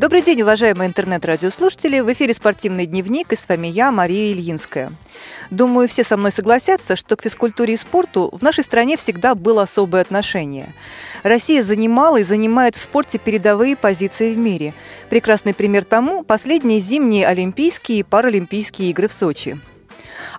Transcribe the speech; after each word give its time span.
Добрый 0.00 0.22
день, 0.22 0.40
уважаемые 0.40 0.88
интернет-радиослушатели. 0.88 2.00
В 2.00 2.10
эфире 2.14 2.32
«Спортивный 2.32 2.86
дневник» 2.86 3.34
и 3.34 3.36
с 3.36 3.46
вами 3.46 3.66
я, 3.66 3.92
Мария 3.92 4.32
Ильинская. 4.32 4.94
Думаю, 5.50 5.88
все 5.88 6.04
со 6.04 6.16
мной 6.16 6.32
согласятся, 6.32 6.96
что 6.96 7.16
к 7.16 7.22
физкультуре 7.22 7.74
и 7.74 7.76
спорту 7.76 8.30
в 8.32 8.40
нашей 8.40 8.64
стране 8.64 8.96
всегда 8.96 9.34
было 9.34 9.64
особое 9.64 10.00
отношение. 10.00 10.72
Россия 11.22 11.62
занимала 11.62 12.16
и 12.16 12.24
занимает 12.24 12.76
в 12.76 12.80
спорте 12.80 13.18
передовые 13.18 13.76
позиции 13.76 14.32
в 14.32 14.38
мире. 14.38 14.72
Прекрасный 15.10 15.52
пример 15.52 15.84
тому– 15.84 16.22
последние 16.24 16.80
зимние 16.80 17.26
Олимпийские 17.26 17.98
и 17.98 18.02
Паралимпийские 18.02 18.88
игры 18.88 19.06
в 19.06 19.12
Сочи. 19.12 19.60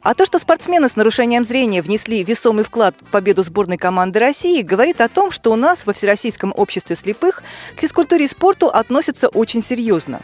А 0.02 0.14
то, 0.14 0.26
что 0.26 0.40
спортсмены 0.40 0.90
с 0.90 0.96
нарушением 0.96 1.44
зрения 1.44 1.82
внесли 1.82 2.24
весомый 2.24 2.64
вклад 2.64 2.96
в 3.02 3.12
победу 3.12 3.44
сборной 3.44 3.78
команды 3.78 4.20
России, 4.20 4.62
говорит 4.62 5.02
о 5.02 5.10
том, 5.10 5.32
что 5.32 5.52
у 5.52 5.56
нас 5.56 5.86
во 5.86 5.94
Всероссийском 5.94 6.54
обществе 6.56 6.96
слепых 6.96 7.44
к 7.76 7.80
физкультуре 7.80 8.26
и 8.26 8.28
спорту 8.28 8.68
относятся 8.68 9.28
очень 9.28 9.62
серьезно. 9.62 10.22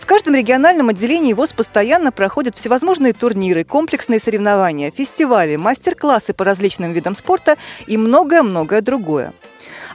В 0.00 0.06
каждом 0.06 0.34
региональном 0.34 0.88
отделении 0.88 1.32
ВОЗ 1.32 1.52
постоянно 1.52 2.12
проходят 2.12 2.56
всевозможные 2.56 3.12
турниры, 3.12 3.64
комплексные 3.64 4.20
соревнования, 4.20 4.90
фестивали, 4.90 5.56
мастер-классы 5.56 6.32
по 6.32 6.44
различным 6.44 6.92
видам 6.92 7.14
спорта 7.14 7.58
и 7.86 7.96
многое-многое 7.96 8.80
другое. 8.80 9.32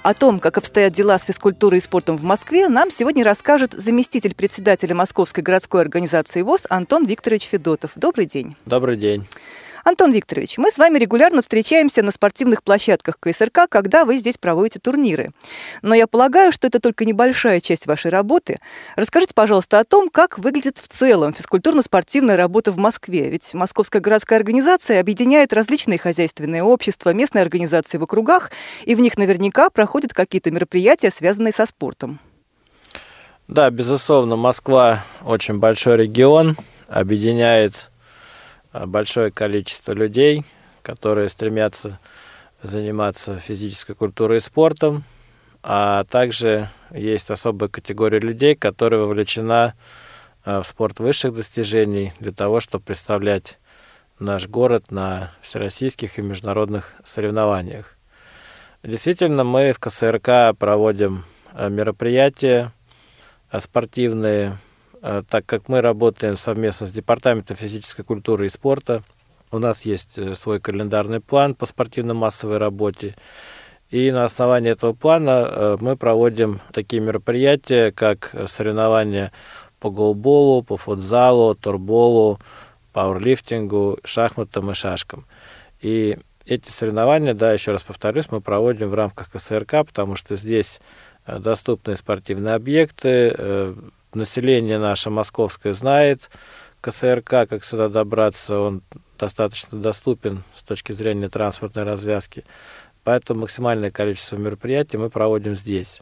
О 0.03 0.13
том, 0.13 0.41
как 0.41 0.57
обстоят 0.57 0.91
дела 0.91 1.17
с 1.17 1.23
физкультурой 1.23 1.77
и 1.77 1.81
спортом 1.81 2.17
в 2.17 2.23
Москве, 2.23 2.67
нам 2.67 2.91
сегодня 2.91 3.23
расскажет 3.23 3.71
заместитель 3.71 4.35
председателя 4.35 4.93
Московской 4.93 5.41
городской 5.41 5.79
организации 5.79 6.41
ВОЗ 6.41 6.65
Антон 6.69 7.05
Викторович 7.05 7.43
Федотов. 7.43 7.91
Добрый 7.95 8.25
день. 8.25 8.57
Добрый 8.65 8.97
день. 8.97 9.25
Антон 9.83 10.13
Викторович, 10.13 10.57
мы 10.57 10.71
с 10.71 10.77
вами 10.77 10.97
регулярно 10.97 11.41
встречаемся 11.41 12.03
на 12.03 12.11
спортивных 12.13 12.63
площадках 12.63 13.19
КСРК, 13.19 13.67
когда 13.67 14.05
вы 14.05 14.15
здесь 14.15 14.37
проводите 14.37 14.79
турниры. 14.79 15.33
Но 15.81 15.93
я 15.93 16.07
полагаю, 16.07 16.53
что 16.53 16.67
это 16.67 16.79
только 16.79 17.03
небольшая 17.03 17.59
часть 17.59 17.85
вашей 17.85 18.09
работы. 18.09 18.59
Расскажите, 18.95 19.33
пожалуйста, 19.33 19.79
о 19.79 19.83
том, 19.83 20.09
как 20.09 20.39
выглядит 20.39 20.77
в 20.77 20.87
целом 20.87 21.33
физкультурно-спортивная 21.33 22.37
работа 22.37 22.71
в 22.71 22.77
Москве. 22.77 23.29
Ведь 23.29 23.53
Московская 23.53 23.99
городская 23.99 24.39
организация 24.39 25.01
объединяет 25.01 25.51
различные 25.51 25.99
хозяйственные 25.99 26.63
общества, 26.63 27.13
местные 27.13 27.41
организации 27.41 27.97
в 27.97 28.03
округах, 28.03 28.51
и 28.85 28.95
в 28.95 29.01
них 29.01 29.17
наверняка 29.17 29.69
проходят 29.69 30.13
какие-то 30.13 30.49
мероприятия, 30.49 31.11
связанные 31.11 31.51
со 31.51 31.65
спортом. 31.65 32.19
Да, 33.49 33.69
безусловно, 33.69 34.37
Москва 34.37 35.03
очень 35.25 35.59
большой 35.59 35.97
регион, 35.97 36.55
объединяет 36.87 37.89
большое 38.73 39.31
количество 39.31 39.93
людей, 39.93 40.43
которые 40.81 41.29
стремятся 41.29 41.99
заниматься 42.61 43.39
физической 43.39 43.93
культурой 43.93 44.37
и 44.37 44.41
спортом, 44.41 45.03
а 45.61 46.03
также 46.05 46.69
есть 46.91 47.29
особая 47.29 47.69
категория 47.69 48.19
людей, 48.19 48.55
которая 48.55 49.01
вовлечена 49.01 49.75
э, 50.45 50.59
в 50.59 50.63
спорт 50.65 50.99
высших 50.99 51.33
достижений 51.33 52.13
для 52.19 52.31
того, 52.31 52.59
чтобы 52.59 52.85
представлять 52.85 53.59
наш 54.19 54.47
город 54.47 54.91
на 54.91 55.31
всероссийских 55.41 56.19
и 56.19 56.21
международных 56.21 56.93
соревнованиях. 57.03 57.97
Действительно, 58.81 59.43
мы 59.43 59.71
в 59.73 59.79
КСРК 59.79 60.57
проводим 60.57 61.25
э, 61.53 61.69
мероприятия 61.69 62.73
спортивные, 63.57 64.51
Э, 64.51 64.72
так 65.03 65.45
как 65.45 65.67
мы 65.67 65.81
работаем 65.81 66.37
совместно 66.37 66.87
с 66.87 66.91
Департаментом 66.91 67.57
физической 67.57 68.03
культуры 68.03 68.45
и 68.45 68.49
спорта. 68.49 69.03
У 69.51 69.59
нас 69.59 69.83
есть 69.85 70.17
э, 70.17 70.33
свой 70.33 70.59
календарный 70.59 71.19
план 71.19 71.55
по 71.55 71.65
спортивно-массовой 71.65 72.57
работе. 72.57 73.15
И 73.91 74.09
на 74.11 74.23
основании 74.23 74.71
этого 74.71 74.93
плана 74.93 75.45
э, 75.45 75.77
мы 75.81 75.97
проводим 75.97 76.61
такие 76.71 77.01
мероприятия, 77.01 77.91
как 77.91 78.33
соревнования 78.47 79.31
по 79.79 79.91
голболу, 79.91 80.63
по 80.63 80.77
футзалу, 80.77 81.53
турболу, 81.53 82.39
пауэрлифтингу, 82.93 83.99
шахматам 84.05 84.71
и 84.71 84.73
шашкам. 84.73 85.25
И 85.81 86.17
эти 86.45 86.69
соревнования, 86.69 87.33
да, 87.33 87.51
еще 87.51 87.73
раз 87.73 87.83
повторюсь, 87.83 88.31
мы 88.31 88.39
проводим 88.39 88.87
в 88.87 88.93
рамках 88.93 89.29
КСРК, 89.31 89.85
потому 89.85 90.15
что 90.15 90.37
здесь 90.37 90.79
доступны 91.27 91.95
спортивные 91.95 92.55
объекты, 92.55 93.75
население 94.15 94.77
наше 94.77 95.09
московское 95.09 95.73
знает 95.73 96.29
КСРК, 96.81 97.47
как 97.49 97.63
сюда 97.63 97.87
добраться, 97.87 98.59
он 98.59 98.81
достаточно 99.17 99.79
доступен 99.79 100.43
с 100.53 100.63
точки 100.63 100.91
зрения 100.91 101.29
транспортной 101.29 101.85
развязки. 101.85 102.43
Поэтому 103.03 103.41
максимальное 103.41 103.91
количество 103.91 104.35
мероприятий 104.37 104.97
мы 104.97 105.09
проводим 105.09 105.55
здесь. 105.55 106.01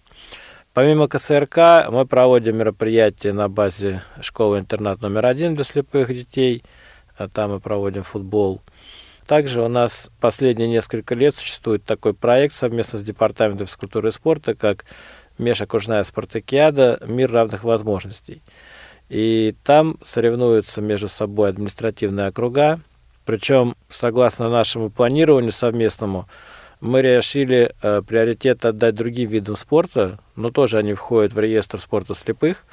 Помимо 0.74 1.08
КСРК 1.08 1.90
мы 1.90 2.06
проводим 2.06 2.58
мероприятия 2.58 3.34
на 3.34 3.50
базе 3.50 4.02
школы-интернат 4.22 5.02
номер 5.02 5.26
один 5.26 5.56
для 5.56 5.64
слепых 5.64 6.08
детей. 6.08 6.64
А 7.18 7.28
там 7.28 7.52
мы 7.52 7.60
проводим 7.60 8.04
футбол. 8.04 8.62
Также 9.28 9.62
у 9.62 9.68
нас 9.68 10.10
последние 10.20 10.68
несколько 10.68 11.14
лет 11.14 11.36
существует 11.36 11.84
такой 11.86 12.14
проект 12.14 12.54
совместно 12.54 12.98
с 12.98 13.04
Департаментом 13.04 13.68
физкультуры 13.68 14.10
и 14.10 14.12
спорта, 14.12 14.56
как 14.56 14.86
межокружная 15.42 16.04
спартакиада 16.04 17.00
«Мир 17.06 17.32
равных 17.32 17.64
возможностей». 17.64 18.42
И 19.10 19.56
там 19.64 19.98
соревнуются 20.04 20.80
между 20.82 21.10
собой 21.10 21.50
административные 21.50 22.28
округа. 22.28 22.80
Причем, 23.26 23.76
согласно 23.90 24.50
нашему 24.50 24.90
планированию 24.90 25.52
совместному, 25.52 26.30
мы 26.80 27.02
решили 27.02 27.76
э, 27.82 28.02
приоритет 28.08 28.64
отдать 28.66 28.96
другим 28.96 29.30
видам 29.30 29.56
спорта, 29.56 30.20
но 30.36 30.50
тоже 30.50 30.78
они 30.78 30.94
входят 30.94 31.34
в 31.34 31.40
реестр 31.40 31.80
спорта 31.80 32.16
слепых. 32.16 32.66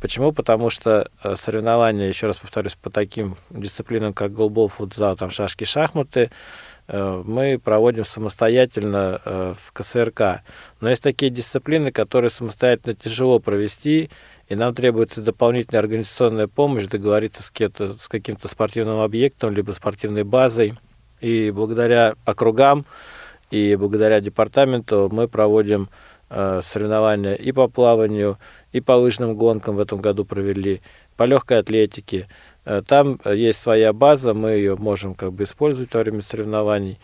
Почему? 0.00 0.32
Потому 0.32 0.70
что 0.70 1.10
э, 1.22 1.36
соревнования, 1.36 2.08
еще 2.08 2.26
раз 2.26 2.38
повторюсь, 2.38 2.74
по 2.74 2.90
таким 2.90 3.36
дисциплинам, 3.50 4.12
как 4.12 4.32
голбол, 4.32 4.68
футзал, 4.68 5.16
там 5.16 5.30
шашки, 5.30 5.64
шахматы, 5.64 6.30
мы 6.86 7.58
проводим 7.58 8.04
самостоятельно 8.04 9.20
э, 9.24 9.54
в 9.58 9.72
КСРК. 9.72 10.42
Но 10.80 10.90
есть 10.90 11.02
такие 11.02 11.30
дисциплины, 11.30 11.90
которые 11.90 12.30
самостоятельно 12.30 12.94
тяжело 12.94 13.38
провести, 13.38 14.10
и 14.48 14.54
нам 14.54 14.74
требуется 14.74 15.22
дополнительная 15.22 15.80
организационная 15.80 16.46
помощь, 16.46 16.84
договориться 16.84 17.42
с, 17.42 17.50
с 17.50 18.08
каким-то 18.08 18.48
спортивным 18.48 19.00
объектом, 19.00 19.54
либо 19.54 19.72
спортивной 19.72 20.24
базой. 20.24 20.74
И 21.20 21.50
благодаря 21.50 22.16
округам 22.26 22.84
и 23.50 23.76
благодаря 23.76 24.20
департаменту 24.20 25.08
мы 25.10 25.28
проводим 25.28 25.88
э, 26.28 26.60
соревнования 26.62 27.34
и 27.34 27.52
по 27.52 27.68
плаванию, 27.68 28.38
и 28.72 28.80
по 28.80 28.92
лыжным 28.92 29.36
гонкам 29.36 29.76
в 29.76 29.80
этом 29.80 30.00
году 30.00 30.24
провели, 30.24 30.82
по 31.16 31.24
легкой 31.24 31.58
атлетике. 31.58 32.28
Э, 32.64 32.82
там 32.86 33.20
э, 33.24 33.36
есть 33.36 33.60
своя 33.60 33.92
база, 33.92 34.34
мы 34.34 34.50
ее 34.50 34.76
можем 34.76 35.14
как 35.14 35.32
бы 35.32 35.44
использовать 35.44 35.92
во 35.94 36.00
время 36.00 36.20
соревнований. 36.20 36.98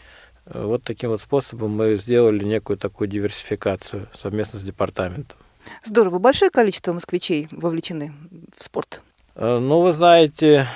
Э, 0.46 0.64
вот 0.64 0.82
таким 0.82 1.10
вот 1.10 1.20
способом 1.20 1.72
мы 1.72 1.96
сделали 1.96 2.44
некую 2.44 2.76
такую 2.76 3.08
диверсификацию 3.08 4.08
совместно 4.12 4.58
с 4.58 4.62
департаментом. 4.62 5.38
Здорово. 5.84 6.18
Большое 6.18 6.50
количество 6.50 6.92
москвичей 6.92 7.48
вовлечены 7.50 8.12
в 8.56 8.62
спорт? 8.62 9.02
Ну, 9.36 9.80
вы 9.80 9.92
знаете, 9.92 10.66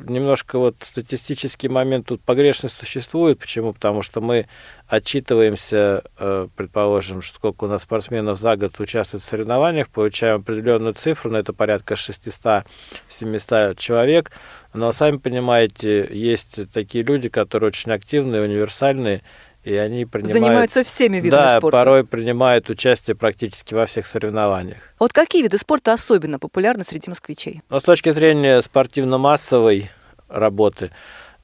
немножко 0.00 0.58
вот 0.58 0.76
статистический 0.80 1.68
момент 1.68 2.06
тут 2.06 2.20
погрешность 2.22 2.76
существует. 2.76 3.38
Почему? 3.38 3.72
Потому 3.72 4.02
что 4.02 4.20
мы 4.20 4.46
отчитываемся, 4.88 6.02
э, 6.18 6.48
предположим, 6.56 7.22
сколько 7.22 7.64
у 7.64 7.68
нас 7.68 7.82
спортсменов 7.82 8.38
за 8.38 8.56
год 8.56 8.78
участвует 8.80 9.22
в 9.22 9.26
соревнованиях, 9.26 9.88
получаем 9.88 10.40
определенную 10.40 10.94
цифру, 10.94 11.30
но 11.30 11.38
это 11.38 11.52
порядка 11.52 11.94
600-700 11.94 13.76
человек. 13.76 14.32
Но 14.72 14.92
сами 14.92 15.18
понимаете, 15.18 16.08
есть 16.10 16.70
такие 16.72 17.04
люди, 17.04 17.28
которые 17.28 17.68
очень 17.68 17.92
активные, 17.92 18.42
универсальные, 18.42 19.22
и 19.64 19.74
они 19.76 20.04
принимают... 20.04 20.44
Занимаются 20.44 20.84
всеми 20.84 21.16
видами 21.16 21.30
да, 21.30 21.58
спорта. 21.58 21.78
Да, 21.78 21.84
порой 21.84 22.04
принимают 22.04 22.68
участие 22.68 23.16
практически 23.16 23.74
во 23.74 23.86
всех 23.86 24.06
соревнованиях. 24.06 24.78
Вот 24.98 25.12
какие 25.12 25.42
виды 25.42 25.56
спорта 25.58 25.94
особенно 25.94 26.38
популярны 26.38 26.84
среди 26.84 27.08
москвичей? 27.08 27.62
Ну, 27.70 27.80
с 27.80 27.82
точки 27.82 28.10
зрения 28.10 28.60
спортивно-массовой 28.60 29.90
работы, 30.28 30.90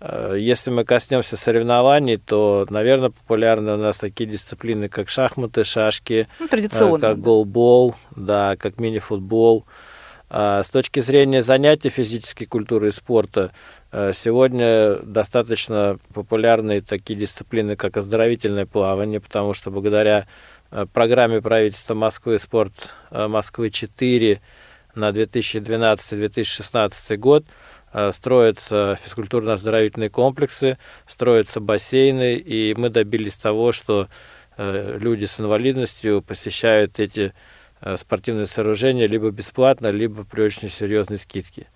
э, 0.01 0.37
если 0.39 0.71
мы 0.71 0.85
коснемся 0.85 1.39
соревнований, 1.39 2.19
то, 2.19 2.67
наверное, 2.69 3.11
популярны 3.11 3.73
у 3.73 3.79
нас 3.79 3.97
такие 3.97 4.29
дисциплины, 4.29 4.91
как 4.91 5.09
шахматы, 5.09 5.65
шашки, 5.65 6.29
ну, 6.39 6.47
традиционно, 6.47 6.99
э, 6.99 7.01
как 7.01 7.21
голбол, 7.21 7.95
да, 8.15 8.57
как 8.59 8.79
мини-футбол. 8.79 9.65
А 10.33 10.63
с 10.63 10.71
точки 10.71 11.01
зрения 11.01 11.43
занятий 11.43 11.89
физической 11.89 12.45
культуры 12.45 12.89
и 12.89 12.91
спорта, 12.93 13.51
Э, 13.51 13.80
сегодня 13.93 14.99
достаточно 14.99 15.99
популярны 16.15 16.81
такие 16.81 17.19
дисциплины, 17.19 17.75
как 17.75 17.97
оздоровительное 17.97 18.67
плавание, 18.67 19.21
потому 19.21 19.53
что 19.53 19.73
благодаря 19.73 20.29
э, 20.71 20.87
программе 20.93 21.43
правительства 21.43 21.95
Москвы 21.95 22.39
«Спорт 22.39 22.95
э, 23.11 23.27
Москвы-4» 23.27 24.39
на 24.95 25.09
2012-2016 25.11 27.17
год 27.17 27.45
строятся 28.13 28.97
физкультурно-оздоровительные 29.05 30.11
комплексы, 30.11 30.79
строятся 31.09 31.59
бассейны, 31.59 32.37
и 32.37 32.73
мы 32.77 32.89
добились 32.89 33.37
того, 33.37 33.73
что 33.73 34.07
люди 34.57 35.25
с 35.25 35.41
инвалидностью 35.41 36.23
посещают 36.23 37.01
эти 37.01 37.33
э, 37.81 37.97
спортивные 37.97 38.47
сооружения 38.47 39.09
либо 39.09 39.31
бесплатно, 39.31 39.89
либо 39.89 40.23
при 40.25 40.43
очень 40.43 40.69
серьезной 40.69 41.19
скидке. 41.19 41.67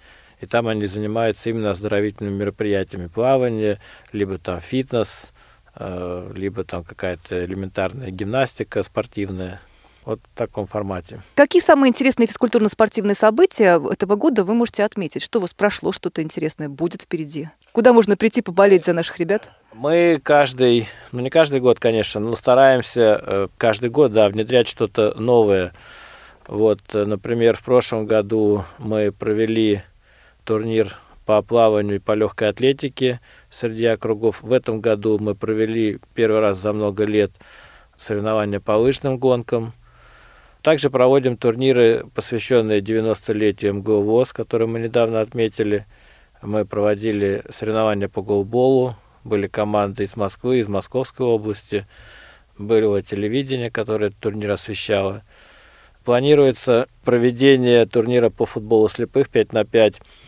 И 0.40 0.46
там 0.46 0.68
они 0.68 0.84
занимаются 0.86 1.50
именно 1.50 1.70
оздоровительными 1.70 2.34
мероприятиями, 2.34 3.06
плавание, 3.06 3.80
либо 4.12 4.38
там 4.38 4.60
фитнес, 4.60 5.32
э, 5.76 6.32
либо 6.34 6.64
там 6.64 6.84
какая-то 6.84 7.44
элементарная 7.44 8.10
гимнастика 8.10 8.82
спортивная. 8.82 9.60
Вот 10.04 10.20
в 10.20 10.36
таком 10.36 10.66
формате. 10.66 11.22
Какие 11.34 11.62
самые 11.62 11.88
интересные 11.88 12.26
физкультурно-спортивные 12.26 13.14
события 13.14 13.80
этого 13.90 14.16
года 14.16 14.44
вы 14.44 14.52
можете 14.54 14.84
отметить? 14.84 15.22
Что 15.22 15.38
у 15.38 15.42
вас 15.42 15.54
прошло, 15.54 15.92
что-то 15.92 16.20
интересное 16.20 16.68
будет 16.68 17.02
впереди? 17.02 17.48
Куда 17.72 17.94
можно 17.94 18.14
прийти 18.14 18.42
поболеть 18.42 18.84
за 18.84 18.92
наших 18.92 19.18
ребят? 19.18 19.50
Мы 19.72 20.20
каждый, 20.22 20.88
ну 21.10 21.20
не 21.20 21.30
каждый 21.30 21.60
год, 21.60 21.80
конечно, 21.80 22.20
но 22.20 22.36
стараемся 22.36 23.20
э, 23.20 23.48
каждый 23.56 23.88
год, 23.88 24.12
да, 24.12 24.28
внедрять 24.28 24.68
что-то 24.68 25.14
новое. 25.18 25.72
Вот, 26.46 26.80
э, 26.92 27.04
например, 27.06 27.56
в 27.56 27.62
прошлом 27.62 28.06
году 28.06 28.64
мы 28.78 29.10
провели 29.10 29.82
турнир 30.44 30.96
по 31.24 31.40
плаванию 31.42 31.96
и 31.96 31.98
по 31.98 32.12
легкой 32.12 32.50
атлетике 32.50 33.20
среди 33.50 33.86
округов. 33.86 34.42
В 34.42 34.52
этом 34.52 34.80
году 34.80 35.18
мы 35.18 35.34
провели 35.34 35.98
первый 36.14 36.40
раз 36.40 36.58
за 36.58 36.72
много 36.72 37.04
лет 37.04 37.32
соревнования 37.96 38.60
по 38.60 38.72
лыжным 38.72 39.18
гонкам. 39.18 39.72
Также 40.62 40.90
проводим 40.90 41.36
турниры, 41.36 42.06
посвященные 42.14 42.80
90-летию 42.80 43.74
МГУ 43.74 44.02
ВОЗ, 44.02 44.32
которые 44.32 44.68
мы 44.68 44.80
недавно 44.80 45.20
отметили. 45.20 45.86
Мы 46.42 46.64
проводили 46.64 47.42
соревнования 47.48 48.08
по 48.08 48.22
голболу, 48.22 48.96
были 49.24 49.46
команды 49.46 50.04
из 50.04 50.16
Москвы, 50.16 50.60
из 50.60 50.68
Московской 50.68 51.26
области, 51.26 51.86
было 52.58 53.02
телевидение, 53.02 53.70
которое 53.70 54.06
этот 54.06 54.20
турнир 54.20 54.50
освещало. 54.50 55.22
Планируется 56.04 56.86
проведение 57.02 57.86
турнира 57.86 58.28
по 58.28 58.44
футболу 58.44 58.88
слепых 58.88 59.30
5 59.30 59.52
на 59.52 59.64
5 59.64 59.94
Э, 59.96 60.23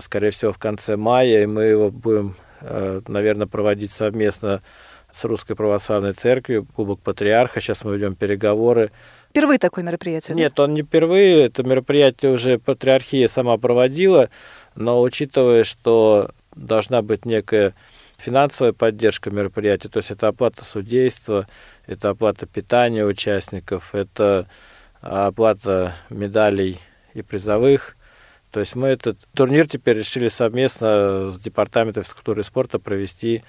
скорее 0.00 0.30
всего, 0.30 0.52
в 0.52 0.58
конце 0.58 0.96
мая, 0.96 1.42
и 1.42 1.46
мы 1.46 1.64
его 1.64 1.90
будем, 1.90 2.36
э, 2.62 3.02
наверное, 3.06 3.46
проводить 3.46 3.92
совместно 3.92 4.62
с 5.10 5.24
Русской 5.24 5.54
Православной 5.54 6.14
Церковью, 6.14 6.66
Кубок 6.74 7.00
Патриарха. 7.00 7.60
Сейчас 7.60 7.84
мы 7.84 7.94
ведем 7.94 8.16
переговоры. 8.16 8.90
Впервые 9.30 9.58
такое 9.58 9.84
мероприятие? 9.84 10.34
Нет, 10.34 10.58
он 10.58 10.72
не 10.74 10.82
впервые. 10.82 11.44
Это 11.44 11.62
мероприятие 11.62 12.32
уже 12.32 12.58
Патриархия 12.58 13.28
сама 13.28 13.58
проводила, 13.58 14.30
но 14.74 15.02
учитывая, 15.02 15.64
что 15.64 16.30
должна 16.56 17.02
быть 17.02 17.26
некая 17.26 17.74
финансовая 18.16 18.72
поддержка 18.72 19.30
мероприятия, 19.30 19.88
то 19.88 19.98
есть 19.98 20.10
это 20.10 20.28
оплата 20.28 20.64
судейства, 20.64 21.46
это 21.86 22.08
оплата 22.08 22.46
питания 22.46 23.04
участников, 23.04 23.94
это 23.94 24.48
оплата 25.02 25.94
медалей 26.08 26.80
и 27.12 27.20
призовых– 27.20 27.96
то 28.54 28.60
есть 28.60 28.76
мы 28.76 28.86
этот 28.86 29.18
турнир 29.34 29.66
теперь 29.66 29.98
решили 29.98 30.28
совместно 30.28 31.32
с 31.32 31.40
Департаментом 31.40 32.04
физкультуры 32.04 32.42
и 32.42 32.44
спорта 32.44 32.78
провести 32.78 33.42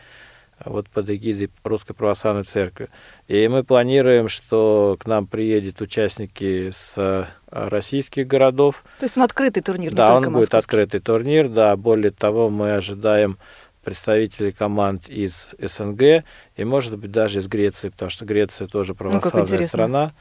э, 0.57 0.63
вот 0.65 0.89
под 0.89 1.11
эгидой 1.11 1.51
Русской 1.63 1.93
Православной 1.93 2.41
Церкви. 2.41 2.89
И 3.27 3.47
мы 3.47 3.63
планируем, 3.63 4.29
что 4.29 4.97
к 4.99 5.05
нам 5.05 5.27
приедут 5.27 5.79
участники 5.79 6.71
с 6.71 6.95
э, 6.97 7.25
российских 7.51 8.25
городов. 8.25 8.83
То 8.97 9.05
есть 9.05 9.15
он 9.15 9.21
открытый 9.21 9.61
турнир, 9.61 9.93
да, 9.93 10.09
не 10.09 10.25
он 10.25 10.33
будет 10.33 10.55
открытый 10.55 10.99
турнир, 11.01 11.49
да. 11.49 11.75
Более 11.75 12.09
того, 12.09 12.49
мы 12.49 12.73
ожидаем 12.73 13.37
представителей 13.83 14.53
команд 14.53 15.07
из 15.07 15.53
СНГ 15.59 16.25
и, 16.55 16.63
может 16.63 16.97
быть, 16.97 17.11
даже 17.11 17.41
из 17.41 17.47
Греции, 17.47 17.89
потому 17.89 18.09
что 18.09 18.25
Греция 18.25 18.67
тоже 18.67 18.93
ну, 18.93 18.95
православная 18.95 19.59
ну, 19.59 19.67
страна. 19.67 20.13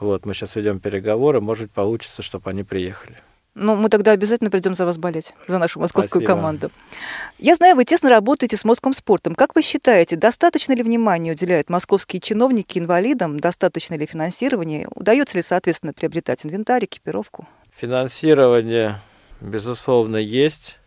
Вот, 0.00 0.26
мы 0.26 0.34
сейчас 0.34 0.56
ведем 0.56 0.80
переговоры, 0.80 1.40
может 1.40 1.66
быть, 1.66 1.72
получится, 1.72 2.22
чтобы 2.22 2.50
они 2.50 2.64
приехали. 2.64 3.16
Ну, 3.54 3.76
мы 3.76 3.88
тогда 3.88 4.10
обязательно 4.10 4.50
придем 4.50 4.74
за 4.74 4.84
вас 4.84 4.98
болеть, 4.98 5.32
за 5.46 5.58
нашу 5.58 5.78
московскую 5.78 6.22
Спасибо. 6.22 6.36
команду. 6.36 6.70
Я 7.38 7.54
знаю, 7.54 7.76
вы 7.76 7.84
тесно 7.84 8.10
работаете 8.10 8.56
с 8.56 8.64
московским 8.64 8.98
спортом. 8.98 9.34
Как 9.36 9.54
вы 9.54 9.62
считаете, 9.62 10.16
достаточно 10.16 10.72
ли 10.72 10.82
внимания 10.82 11.32
уделяют 11.32 11.70
московские 11.70 12.20
чиновники 12.20 12.78
инвалидам? 12.78 13.38
Достаточно 13.38 13.94
ли 13.94 14.06
финансирования? 14.06 14.88
Удается 14.94 15.38
ли, 15.38 15.42
соответственно, 15.42 15.92
приобретать 15.92 16.44
инвентарь, 16.44 16.84
экипировку? 16.84 17.46
Финансирование, 17.70 19.00
безусловно, 19.40 20.16
есть, 20.16 20.78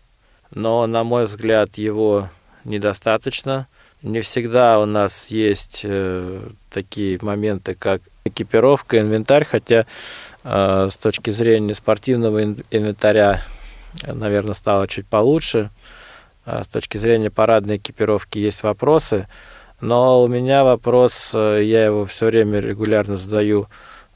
но, 0.51 0.85
на 0.87 1.05
мой 1.05 1.25
взгляд, 1.25 1.77
его 1.77 2.29
недостаточно. 2.65 3.67
Не 4.03 4.21
всегда 4.21 4.79
у 4.79 4.85
нас 4.85 5.27
есть 5.31 5.81
э, 5.83 6.49
такие 6.69 7.17
моменты, 7.21 7.73
как 7.73 8.03
экипировка, 8.25 8.99
инвентарь, 8.99 9.43
хотя 9.43 9.87
э, 10.43 10.87
с 10.91 10.95
точки 10.97 11.31
зрения 11.31 11.73
спортивного 11.73 12.43
инвентаря, 12.43 13.41
наверное, 14.05 14.53
стало 14.53 14.87
чуть 14.87 15.07
получше. 15.07 15.71
А 16.45 16.63
с 16.63 16.67
точки 16.67 16.97
зрения 16.97 17.31
парадной 17.31 17.77
экипировки 17.77 18.37
есть 18.37 18.61
вопросы, 18.61 19.27
но 19.81 20.21
у 20.21 20.27
меня 20.27 20.63
вопрос, 20.63 21.31
э, 21.33 21.63
я 21.63 21.85
его 21.85 22.05
все 22.05 22.27
время 22.27 22.59
регулярно 22.59 23.15
задаю 23.15 23.67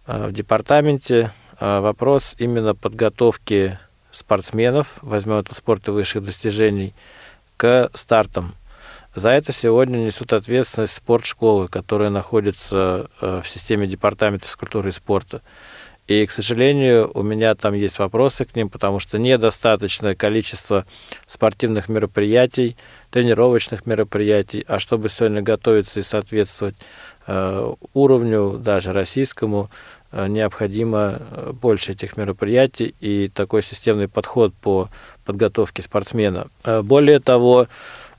в 0.06 0.32
департаменте, 0.32 1.32
вопрос 1.60 2.36
именно 2.40 2.74
подготовки 2.74 3.78
спортсменов, 4.12 4.98
возьмем 5.02 5.36
это 5.36 5.54
спорта 5.54 5.92
высших 5.92 6.24
достижений, 6.24 6.94
к 7.56 7.90
стартам. 7.94 8.56
За 9.14 9.30
это 9.30 9.52
сегодня 9.52 9.98
несут 9.98 10.32
ответственность 10.32 10.94
спортшколы, 10.94 11.68
которые 11.68 12.10
находятся 12.10 13.10
в 13.20 13.44
системе 13.44 13.86
департамента 13.86 14.46
физкультуры 14.46 14.90
и 14.90 14.94
спорта. 14.94 15.42
И, 16.08 16.26
к 16.26 16.32
сожалению, 16.32 17.10
у 17.14 17.24
меня 17.24 17.56
там 17.56 17.74
есть 17.74 18.00
вопросы 18.00 18.44
к 18.44 18.56
ним, 18.56 18.70
потому 18.70 19.00
что 19.00 19.18
недостаточное 19.18 20.16
количество 20.16 20.86
спортивных 21.28 21.90
мероприятий, 21.90 22.76
тренировочных 23.12 23.86
мероприятий. 23.86 24.66
А 24.68 24.80
чтобы 24.80 25.08
сегодня 25.10 25.42
готовиться 25.42 26.00
и 26.00 26.04
соответствовать 26.04 26.76
э, 27.28 27.74
уровню, 27.94 28.58
даже 28.58 28.92
российскому, 28.92 29.70
э, 30.12 30.28
необходимо 30.28 31.20
э, 31.20 31.52
больше 31.54 31.94
этих 31.94 32.18
мероприятий 32.18 32.94
и 33.00 33.30
такой 33.30 33.62
системный 33.62 34.10
подход 34.10 34.54
по 34.54 34.90
подготовке 35.24 35.82
спортсмена. 35.82 36.48
Э, 36.66 36.82
более 36.82 37.20
того, 37.20 37.64
э, 37.64 37.68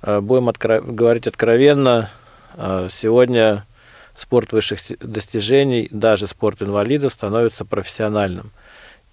будем 0.02 0.49
откро- 0.49 0.82
говорить 0.82 1.26
откровенно, 1.26 2.10
э, 2.54 2.88
сегодня 2.90 3.66
спорт 4.14 4.52
высших 4.52 4.81
достижений, 5.00 5.88
даже 5.90 6.26
спорт 6.26 6.62
инвалидов 6.62 7.12
становится 7.12 7.65
профессиональным. 7.65 8.53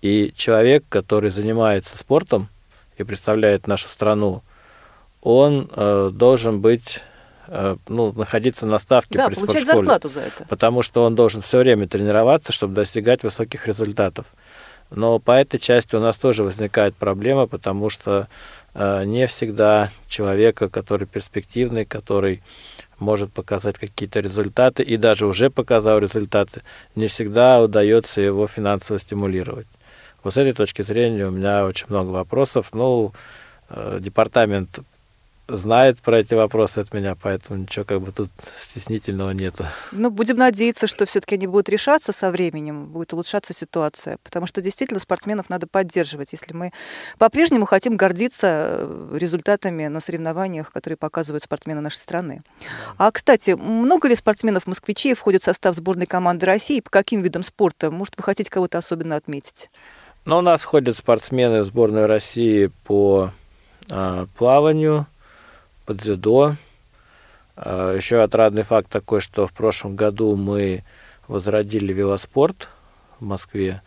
И 0.02 0.34
человек, 0.36 0.86
который 0.90 1.30
занимается 1.30 1.98
спортом 1.98 2.50
и 2.98 3.04
представляет 3.04 3.68
нашу 3.68 3.88
страну, 3.88 4.44
он 5.22 5.70
э, 5.76 6.12
должен 6.14 6.62
быть 6.62 7.02
э, 7.48 7.76
ну, 7.88 8.14
находиться 8.14 8.66
на 8.66 8.80
ставке 8.80 9.18
да, 9.18 9.28
при 9.28 9.36
получать 9.36 9.64
спортшколе. 9.64 9.88
зарплату 9.88 10.10
за 10.10 10.22
это. 10.22 10.46
Потому 10.48 10.82
что 10.82 11.04
он 11.04 11.16
должен 11.16 11.42
все 11.42 11.60
время 11.60 11.88
тренироваться, 11.88 12.52
чтобы 12.52 12.74
достигать 12.74 13.24
высоких 13.24 13.68
результатов. 13.68 14.26
Но 14.92 15.20
по 15.20 15.32
этой 15.32 15.60
части 15.60 15.96
у 15.96 16.00
нас 16.00 16.18
тоже 16.18 16.44
возникает 16.44 16.96
проблема, 16.96 17.48
потому 17.48 17.90
что 17.90 18.28
э, 18.74 19.04
не 19.06 19.28
всегда 19.28 19.92
человека, 20.08 20.70
который 20.70 21.08
перспективный, 21.08 21.86
который 21.86 22.42
может 22.98 23.32
показать 23.32 23.78
какие-то 23.78 24.20
результаты 24.20 24.84
и 24.84 24.98
даже 24.98 25.26
уже 25.26 25.50
показал 25.50 26.00
результаты, 26.00 26.64
не 26.96 27.08
всегда 27.08 27.62
удается 27.62 28.20
его 28.22 28.48
финансово 28.48 29.00
стимулировать. 29.00 29.68
Вот 30.24 30.34
с 30.34 30.38
этой 30.38 30.54
точки 30.54 30.82
зрения 30.82 31.28
у 31.28 31.32
меня 31.32 31.66
очень 31.66 31.88
много 31.90 32.10
вопросов. 32.10 32.70
Ну, 32.74 33.14
э, 33.70 34.00
департамент 34.02 34.80
знает 35.50 36.00
про 36.00 36.20
эти 36.20 36.34
вопросы 36.34 36.80
от 36.80 36.94
меня, 36.94 37.16
поэтому 37.16 37.60
ничего 37.60 37.86
как 37.86 38.02
бы 38.02 38.12
тут 38.12 38.30
стеснительного 38.42 39.32
нету. 39.32 39.66
Ну, 39.92 40.10
будем 40.10 40.38
надеяться, 40.38 40.88
что 40.88 41.06
все-таки 41.06 41.36
они 41.36 41.48
будут 41.48 41.70
решаться 41.70 42.12
со 42.12 42.32
временем, 42.32 42.88
будет 42.88 43.14
улучшаться 43.14 43.54
ситуация, 43.54 44.18
потому 44.24 44.48
что 44.48 44.62
действительно 44.62 45.00
спортсменов 45.00 45.50
надо 45.50 45.68
поддерживать, 45.68 46.32
если 46.34 46.54
мы 46.54 46.72
по-прежнему 47.18 47.66
хотим 47.66 47.98
гордиться 47.98 48.48
э, 48.80 49.18
результатами 49.18 49.88
на 49.88 50.00
соревнованиях, 50.00 50.72
которые 50.72 50.98
показывают 50.98 51.44
спортсмены 51.44 51.82
нашей 51.82 51.98
страны. 51.98 52.42
Да. 52.60 53.08
А, 53.08 53.12
кстати, 53.12 53.52
много 53.52 54.08
ли 54.08 54.16
спортсменов-москвичей 54.16 55.14
входят 55.14 55.42
в 55.42 55.46
состав 55.46 55.76
сборной 55.76 56.06
команды 56.06 56.46
России? 56.46 56.80
По 56.80 56.90
каким 56.90 57.22
видам 57.22 57.44
спорта? 57.44 57.92
Может, 57.92 58.16
вы 58.18 58.24
хотите 58.24 58.50
кого-то 58.50 58.78
особенно 58.78 59.16
отметить? 59.16 59.70
Ну, 60.26 60.38
у 60.38 60.42
нас 60.42 60.64
ходят 60.64 60.98
спортсмены 60.98 61.62
в 61.62 61.64
сборную 61.66 62.08
России 62.08 62.72
по 62.84 63.32
э, 63.90 64.26
плаванию, 64.38 65.08
под 65.90 65.98
дзюдо. 65.98 66.56
А, 67.56 67.96
Еще 67.96 68.22
отрадный 68.22 68.62
факт 68.62 68.90
такой, 68.90 69.22
что 69.22 69.48
в 69.48 69.54
прошлом 69.54 69.96
году 69.96 70.36
мы 70.36 70.84
возродили 71.28 71.92
велоспорт 71.92 72.70
в 73.20 73.26
Москве. 73.26 73.82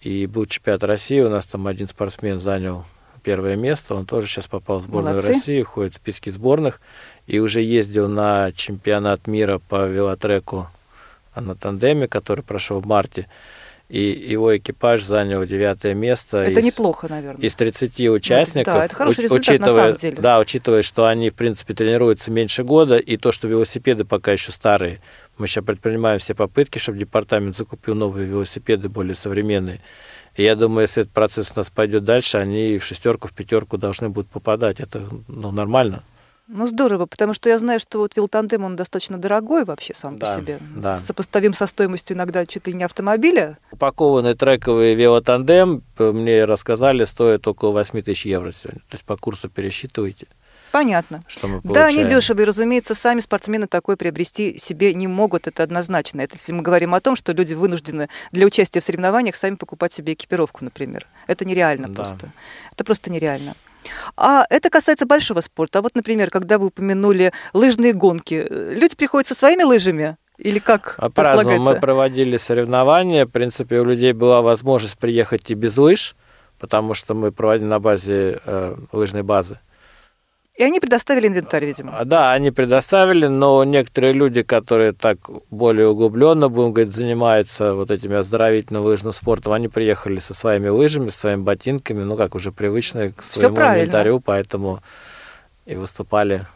И 0.00 0.26
был 0.26 0.46
чемпионат 0.46 0.82
России, 0.82 1.20
у 1.20 1.30
нас 1.30 1.46
там 1.46 1.68
один 1.68 1.86
спортсмен 1.86 2.40
занял 2.40 2.84
первое 3.22 3.54
место, 3.54 3.94
он 3.94 4.06
тоже 4.06 4.26
сейчас 4.26 4.48
попал 4.48 4.80
в 4.80 4.82
сборную 4.82 5.14
Молодцы. 5.14 5.34
России, 5.34 5.62
ходит 5.62 5.92
в 5.94 5.96
списке 5.98 6.32
сборных, 6.32 6.80
и 7.28 7.38
уже 7.38 7.62
ездил 7.62 8.08
на 8.08 8.50
чемпионат 8.50 9.28
мира 9.28 9.60
по 9.68 9.86
велотреку 9.86 10.66
на 11.36 11.54
тандеме, 11.54 12.08
который 12.08 12.42
прошел 12.42 12.80
в 12.80 12.86
марте. 12.86 13.28
И 13.88 14.00
его 14.00 14.56
экипаж 14.56 15.02
занял 15.02 15.44
девятое 15.44 15.94
место. 15.94 16.38
Это 16.38 16.60
из, 16.60 16.66
неплохо, 16.66 17.06
наверное. 17.08 17.40
Из 17.40 17.54
30 17.54 18.00
участников. 18.08 18.74
Да, 18.74 18.84
это 18.84 18.94
хороший 18.94 19.22
результат 19.22 19.48
учитывая, 19.48 19.74
на 19.74 19.82
самом 19.82 19.96
деле. 19.96 20.16
Да, 20.16 20.40
учитывая, 20.40 20.82
что 20.82 21.06
они, 21.06 21.30
в 21.30 21.34
принципе, 21.34 21.72
тренируются 21.74 22.32
меньше 22.32 22.64
года, 22.64 22.96
и 22.96 23.16
то, 23.16 23.30
что 23.30 23.46
велосипеды 23.46 24.04
пока 24.04 24.32
еще 24.32 24.50
старые. 24.50 25.00
Мы 25.38 25.46
сейчас 25.46 25.64
предпринимаем 25.64 26.18
все 26.18 26.34
попытки, 26.34 26.78
чтобы 26.78 26.98
департамент 26.98 27.56
закупил 27.56 27.94
новые 27.94 28.26
велосипеды, 28.26 28.88
более 28.88 29.14
современные. 29.14 29.80
И 30.34 30.42
я 30.42 30.56
думаю, 30.56 30.82
если 30.82 31.02
этот 31.02 31.14
процесс 31.14 31.52
у 31.54 31.60
нас 31.60 31.70
пойдет 31.70 32.04
дальше, 32.04 32.38
они 32.38 32.78
в 32.78 32.84
шестерку, 32.84 33.28
в 33.28 33.32
пятерку 33.32 33.78
должны 33.78 34.08
будут 34.08 34.30
попадать. 34.30 34.80
Это 34.80 35.02
ну, 35.28 35.52
нормально. 35.52 36.02
Ну, 36.48 36.66
здорово, 36.68 37.06
потому 37.06 37.34
что 37.34 37.48
я 37.48 37.58
знаю, 37.58 37.80
что 37.80 37.98
вот 37.98 38.14
велотандем, 38.16 38.62
он 38.64 38.76
достаточно 38.76 39.18
дорогой 39.18 39.64
вообще 39.64 39.94
сам 39.94 40.16
Да, 40.16 40.34
по 40.36 40.40
себе. 40.40 40.58
да. 40.76 40.98
Сопоставим 40.98 41.52
со 41.54 41.66
стоимостью 41.66 42.16
иногда 42.16 42.46
чуть 42.46 42.68
ли 42.68 42.72
не 42.72 42.84
автомобиля. 42.84 43.58
Упакованный 43.72 44.34
трековый 44.34 44.94
велотандем, 44.94 45.82
э, 45.98 46.12
мне 46.12 46.44
рассказали, 46.44 47.02
стоит 47.02 47.48
около 47.48 47.72
8 47.72 48.00
тысяч 48.02 48.26
евро 48.26 48.52
сегодня. 48.52 48.80
То 48.82 48.94
есть 48.94 49.04
по 49.04 49.16
курсу 49.16 49.48
пересчитывайте, 49.48 50.28
Понятно. 50.70 51.24
что 51.26 51.48
мы 51.48 51.56
Да, 51.56 51.60
получаем. 51.62 51.98
они 51.98 52.08
дешевые, 52.08 52.46
разумеется, 52.46 52.94
сами 52.94 53.18
спортсмены 53.18 53.66
такое 53.66 53.96
приобрести 53.96 54.56
себе 54.60 54.94
не 54.94 55.08
могут, 55.08 55.48
это 55.48 55.64
однозначно. 55.64 56.20
Это 56.20 56.36
если 56.36 56.52
мы 56.52 56.62
говорим 56.62 56.94
о 56.94 57.00
том, 57.00 57.16
что 57.16 57.32
люди 57.32 57.54
вынуждены 57.54 58.08
для 58.30 58.46
участия 58.46 58.78
в 58.78 58.84
соревнованиях 58.84 59.34
сами 59.34 59.56
покупать 59.56 59.92
себе 59.92 60.12
экипировку, 60.12 60.64
например. 60.64 61.08
Это 61.26 61.44
нереально 61.44 61.88
Да. 61.88 61.94
просто. 61.94 62.30
Это 62.72 62.84
просто 62.84 63.10
нереально. 63.10 63.56
А 64.16 64.44
это 64.50 64.70
касается 64.70 65.06
большого 65.06 65.40
спорта. 65.40 65.78
А 65.78 65.82
вот, 65.82 65.94
например, 65.94 66.30
когда 66.30 66.58
вы 66.58 66.66
упомянули 66.66 67.32
лыжные 67.52 67.92
гонки, 67.92 68.46
люди 68.50 68.96
приходят 68.96 69.26
со 69.26 69.34
своими 69.34 69.62
лыжами? 69.62 70.16
Или 70.38 70.58
как 70.58 70.96
А 70.98 71.08
по-разному. 71.08 71.62
Мы 71.62 71.80
проводили 71.80 72.36
соревнования. 72.36 73.24
В 73.24 73.30
принципе, 73.30 73.80
у 73.80 73.84
людей 73.84 74.12
была 74.12 74.42
возможность 74.42 74.98
приехать 74.98 75.50
и 75.50 75.54
без 75.54 75.78
лыж, 75.78 76.14
потому 76.58 76.94
что 76.94 77.14
мы 77.14 77.32
проводили 77.32 77.68
на 77.68 77.80
базе 77.80 78.40
э, 78.44 78.76
лыжной 78.92 79.22
базы. 79.22 79.58
И 80.56 80.62
они 80.62 80.80
предоставили 80.80 81.28
инвентарь, 81.28 81.66
видимо. 81.66 81.98
А, 81.98 82.04
Да, 82.04 82.32
они 82.32 82.50
предоставили, 82.50 83.26
но 83.26 83.62
некоторые 83.64 84.14
люди, 84.14 84.42
которые 84.42 84.92
так 84.92 85.18
более 85.50 85.88
углубленно, 85.88 86.48
будем 86.48 86.72
говорить, 86.72 86.94
занимаются 86.94 87.74
вот 87.74 87.90
этим 87.90 88.14
оздоровительным 88.14 88.82
лыжным 88.82 89.12
спортом, 89.12 89.52
они 89.52 89.68
приехали 89.68 90.18
со 90.18 90.32
своими 90.32 90.68
лыжами, 90.68 91.10
со 91.10 91.20
своими 91.20 91.42
ботинками, 91.42 92.02
ну 92.02 92.16
как 92.16 92.34
уже 92.34 92.52
привычные 92.52 93.12
к 93.12 93.22
своему 93.22 93.56
инвентарю, 93.56 94.20
поэтому 94.20 94.80
и 95.66 95.74
выступали. 95.74 96.46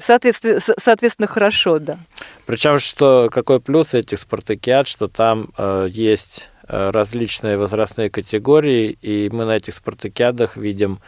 Соответственно, 0.00 0.58
соответственно, 0.60 1.28
хорошо, 1.28 1.78
да. 1.78 1.98
Причем, 2.46 2.78
что 2.78 3.28
какой 3.30 3.60
плюс 3.60 3.94
этих 3.94 4.18
спартакиад, 4.18 4.88
что 4.88 5.06
там 5.06 5.50
э, 5.56 5.86
есть 5.88 6.48
э, 6.66 6.90
различные 6.90 7.56
возрастные 7.58 8.10
категории, 8.10 8.98
и 9.00 9.30
мы 9.30 9.44
на 9.44 9.56
этих 9.56 9.74
спартакиадах 9.74 10.56
видим 10.56 10.98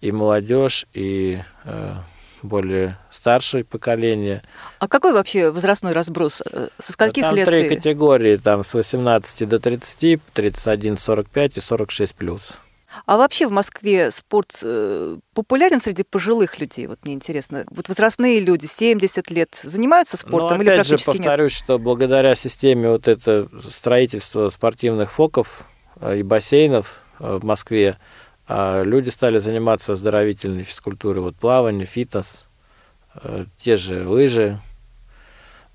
и 0.00 0.12
молодежь, 0.12 0.86
и 0.94 1.42
э, 1.64 1.94
более 2.42 2.98
старшее 3.10 3.64
поколение. 3.64 4.42
А 4.78 4.88
какой 4.88 5.12
вообще 5.12 5.50
возрастной 5.50 5.92
разброс? 5.92 6.42
Э, 6.50 6.68
Со 6.78 6.92
скольких 6.92 7.22
там 7.22 7.34
лет? 7.36 7.46
три 7.46 7.66
и- 7.66 7.68
категории, 7.68 8.36
там 8.36 8.62
с 8.62 8.72
18 8.74 9.44
до 9.48 9.58
30, 9.60 10.20
31, 10.32 10.96
45 10.96 11.56
и 11.56 11.60
46 11.60 12.14
плюс. 12.14 12.54
А 13.06 13.16
вообще 13.18 13.46
в 13.46 13.52
Москве 13.52 14.10
спорт 14.10 14.58
э, 14.62 15.16
популярен 15.32 15.80
среди 15.80 16.02
пожилых 16.02 16.58
людей? 16.58 16.88
Вот 16.88 16.98
мне 17.04 17.14
интересно. 17.14 17.64
Вот 17.70 17.88
возрастные 17.88 18.40
люди, 18.40 18.66
70 18.66 19.30
лет, 19.30 19.60
занимаются 19.62 20.16
спортом 20.16 20.56
Но 20.58 20.62
или 20.64 20.70
опять 20.70 20.86
же 20.86 20.94
практически 20.94 21.10
нет? 21.10 21.18
повторюсь, 21.18 21.52
что 21.52 21.78
благодаря 21.78 22.34
системе 22.34 22.88
вот 22.88 23.06
это 23.06 23.48
строительства 23.70 24.48
спортивных 24.48 25.12
фоков 25.12 25.64
и 26.14 26.22
бассейнов 26.24 27.02
в 27.20 27.44
Москве, 27.44 27.96
люди 28.84 29.08
стали 29.10 29.38
заниматься 29.38 29.92
оздоровительной 29.92 30.64
физкультурой, 30.64 31.22
вот 31.22 31.36
плавание, 31.36 31.86
фитнес, 31.86 32.46
э, 33.14 33.44
те 33.58 33.76
же 33.76 34.08
лыжи. 34.08 34.58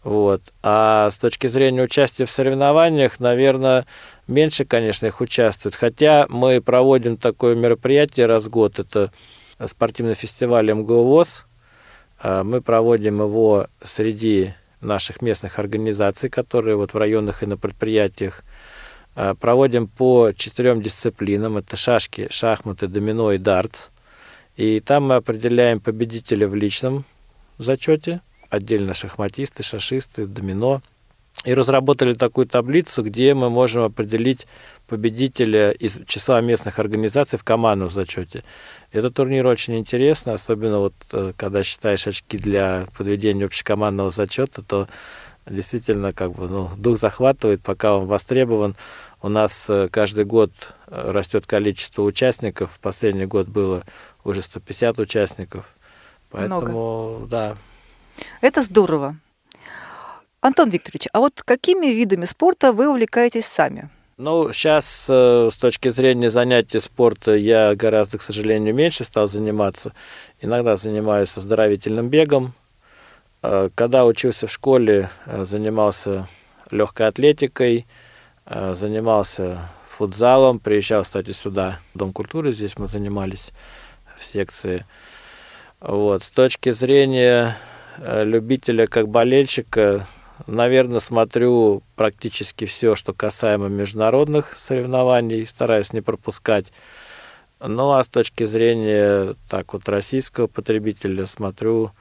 Вот. 0.03 0.41
А 0.61 1.09
с 1.09 1.17
точки 1.17 1.47
зрения 1.47 1.81
участия 1.81 2.25
в 2.25 2.29
соревнованиях, 2.29 3.19
наверное, 3.19 3.87
меньше, 4.27 4.63
конечно, 4.65 5.07
их 5.07 5.19
участвует. 5.21 5.73
Хотя 5.73 6.27
мы 6.29 6.61
проводим 6.61 7.17
такое 7.17 7.55
мероприятие 7.55 8.27
раз 8.27 8.43
в 8.43 8.49
год, 8.49 8.77
это 8.77 9.11
спортивный 9.65 10.13
фестиваль 10.13 10.71
МГУ. 10.71 11.23
А, 12.21 12.43
Мы 12.43 12.61
проводим 12.61 13.21
его 13.21 13.67
среди 13.81 14.53
наших 14.79 15.21
местных 15.21 15.57
организаций, 15.57 16.29
которые 16.29 16.75
вот 16.75 16.93
в 16.93 16.97
районах 16.97 17.41
и 17.41 17.47
на 17.47 17.57
предприятиях 17.57 18.41
а, 18.41 18.43
проводим 19.39 19.87
по 19.87 20.31
четырем 20.35 20.81
дисциплинам. 20.81 21.57
Это 21.57 21.75
шашки, 21.75 22.27
шахматы, 22.29 22.87
домино 22.87 23.31
и 23.31 23.37
дартс. 23.37 23.89
И 24.55 24.79
там 24.79 25.07
мы 25.07 25.15
определяем 25.15 25.79
победителя 25.79 26.47
в 26.47 26.55
личном 26.55 27.05
зачете, 27.57 28.21
отдельно 28.49 28.93
шахматисты, 28.93 29.63
шашисты, 29.63 30.25
домино. 30.25 30.81
И 31.43 31.53
разработали 31.53 32.13
такую 32.13 32.47
таблицу, 32.47 33.03
где 33.03 33.33
мы 33.33 33.49
можем 33.49 33.83
определить 33.83 34.47
победителя 34.87 35.71
из 35.71 35.99
числа 36.07 36.39
местных 36.39 36.79
организаций 36.79 37.37
в 37.37 37.43
командном 37.43 37.89
зачете. 37.89 38.45
Этот 38.93 39.15
турнир 39.15 39.45
очень 39.45 39.77
интересный, 39.77 40.33
особенно 40.33 40.79
вот 40.79 40.93
э, 41.11 41.33
когда 41.35 41.61
считаешь 41.61 42.07
очки 42.07 42.37
для 42.37 42.87
подведения 42.97 43.45
общекомандного 43.45 44.11
зачета, 44.11 44.61
то 44.61 44.87
действительно 45.45 46.13
как 46.13 46.31
бы 46.31 46.47
ну, 46.47 46.69
дух 46.77 46.97
захватывает, 46.97 47.61
пока 47.61 47.95
он 47.95 48.07
востребован. 48.07 48.75
У 49.21 49.29
нас 49.29 49.69
э, 49.69 49.89
каждый 49.89 50.25
год 50.25 50.51
э, 50.87 51.11
растет 51.11 51.45
количество 51.45 52.03
участников. 52.03 52.79
Последний 52.81 53.25
год 53.25 53.47
было 53.47 53.83
уже 54.23 54.41
150 54.41 54.99
участников. 54.99 55.75
Поэтому, 56.29 57.27
да, 57.29 57.57
Это 58.41 58.63
здорово. 58.63 59.17
Антон 60.41 60.69
Викторович, 60.69 61.07
а 61.11 61.19
вот 61.19 61.41
какими 61.43 61.87
видами 61.87 62.25
спорта 62.25 62.71
вы 62.71 62.87
увлекаетесь 62.87 63.45
сами? 63.45 63.89
Ну, 64.17 64.53
сейчас 64.53 65.07
э, 65.09 65.49
с 65.51 65.57
точки 65.57 65.89
зрения 65.89 66.29
занятий 66.29 66.79
спорта 66.79 67.35
я 67.35 67.75
гораздо, 67.75 68.17
к 68.17 68.21
сожалению, 68.21 68.73
меньше 68.73 69.03
стал 69.03 69.27
заниматься. 69.27 69.93
Иногда 70.39 70.77
занимаюсь 70.77 71.35
оздоровительным 71.35 72.09
бегом. 72.09 72.53
Э, 73.47 73.69
Когда 73.75 74.05
учился 74.05 74.47
в 74.47 74.51
школе, 74.51 75.09
э, 75.27 75.43
занимался 75.45 76.27
легкой 76.71 77.07
атлетикой, 77.07 77.85
э, 78.45 78.73
занимался 78.73 79.69
футзалом, 79.87 80.59
приезжал, 80.59 81.03
кстати, 81.03 81.31
сюда, 81.31 81.79
в 81.93 81.99
Дом 81.99 82.11
культуры, 82.11 82.53
здесь 82.53 82.77
мы 82.79 82.87
занимались 82.87 83.51
в 84.17 84.25
секции. 84.25 84.85
Вот. 85.79 86.23
С 86.23 86.31
точки 86.31 86.71
зрения 86.71 87.55
любителя 87.97 88.87
как 88.87 89.07
болельщика, 89.07 90.07
наверное, 90.47 90.99
смотрю 90.99 91.83
практически 91.95 92.65
все, 92.65 92.95
что 92.95 93.13
касаемо 93.13 93.67
международных 93.67 94.57
соревнований, 94.57 95.45
стараюсь 95.45 95.93
не 95.93 96.01
пропускать. 96.01 96.73
Ну 97.59 97.91
а 97.91 98.03
с 98.03 98.07
точки 98.07 98.43
зрения 98.43 99.35
так 99.49 99.71
вот 99.73 99.87
российского 99.87 100.47
потребителя 100.47 101.25
смотрю 101.25 101.91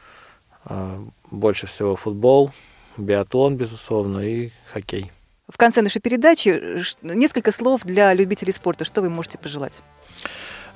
больше 1.30 1.66
всего 1.66 1.96
футбол, 1.96 2.50
биатлон, 2.96 3.56
безусловно, 3.56 4.20
и 4.20 4.50
хоккей. 4.72 5.10
В 5.48 5.58
конце 5.58 5.82
нашей 5.82 6.00
передачи 6.00 6.78
ш- 6.82 6.96
несколько 7.02 7.52
слов 7.52 7.82
для 7.84 8.14
любителей 8.14 8.52
спорта. 8.52 8.84
Что 8.84 9.02
вы 9.02 9.10
можете 9.10 9.38
пожелать? 9.38 9.74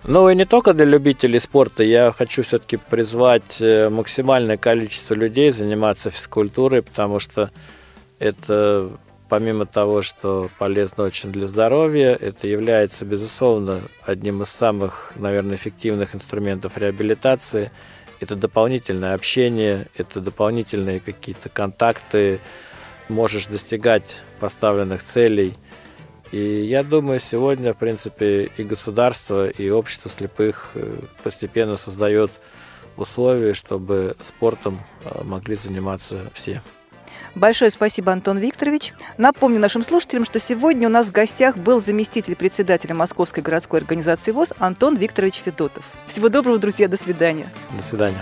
Ну 0.04 0.28
и 0.28 0.34
не 0.34 0.44
только 0.44 0.74
для 0.74 0.84
любителей 0.84 1.40
спорта. 1.40 1.82
Я 1.82 2.12
хочу 2.12 2.42
все-таки 2.42 2.76
призвать 2.76 3.60
э, 3.60 3.88
максимальное 3.88 4.56
количество 4.56 5.14
людей 5.14 5.50
заниматься 5.50 6.10
физкультурой, 6.10 6.82
потому 6.82 7.18
что 7.18 7.50
это, 8.18 8.90
помимо 9.28 9.66
того, 9.66 10.02
что 10.02 10.50
полезно 10.58 11.04
очень 11.04 11.32
для 11.32 11.46
здоровья, 11.46 12.14
это 12.14 12.46
является, 12.46 13.04
безусловно, 13.04 13.80
одним 14.04 14.42
из 14.42 14.48
самых, 14.50 15.12
наверное, 15.16 15.56
эффективных 15.56 16.14
инструментов 16.14 16.76
реабилитации. 16.78 17.72
Это 18.20 18.36
дополнительное 18.36 19.14
общение, 19.14 19.86
это 19.96 20.20
дополнительные 20.20 21.00
какие-то 21.00 21.48
контакты, 21.48 22.40
можешь 23.08 23.46
достигать 23.46 24.16
поставленных 24.40 25.02
целей– 25.02 25.54
и 26.30 26.66
я 26.66 26.82
думаю, 26.82 27.20
сегодня, 27.20 27.72
в 27.72 27.78
принципе, 27.78 28.50
и 28.56 28.62
государство, 28.62 29.48
и 29.48 29.70
общество 29.70 30.10
слепых 30.10 30.72
э, 30.74 30.98
постепенно 31.22 31.76
создает 31.76 32.32
условия, 32.98 33.54
чтобы 33.54 34.14
спортом 34.20 34.80
э, 35.04 35.22
могли 35.24 35.54
заниматься 35.54 36.30
все. 36.34 36.62
Большое 37.38 37.70
спасибо, 37.70 38.10
Антон 38.12 38.38
Викторович. 38.38 38.94
Напомню 39.16 39.60
нашим 39.60 39.84
слушателям, 39.84 40.24
что 40.24 40.40
сегодня 40.40 40.88
у 40.88 40.90
нас 40.90 41.06
в 41.06 41.12
гостях 41.12 41.56
был 41.56 41.80
заместитель 41.80 42.34
председателя 42.34 42.96
Московской 42.96 43.44
городской 43.44 43.78
организации 43.78 44.32
ВОЗ 44.32 44.54
Антон 44.58 44.96
Викторович 44.96 45.42
Федотов. 45.44 45.84
Всего 46.06 46.28
доброго, 46.28 46.58
друзья, 46.58 46.88
до 46.88 46.96
свидания. 46.96 47.48
До 47.76 47.82
свидания. 47.82 48.18